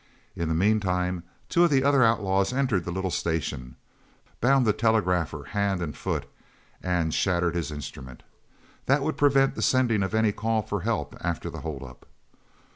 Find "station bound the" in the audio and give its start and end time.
3.11-4.73